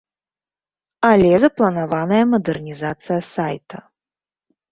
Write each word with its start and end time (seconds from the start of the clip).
Але 1.09 1.29
запланаваная 1.43 2.21
мадэрнізацыя 2.31 3.19
сайта. 3.33 3.77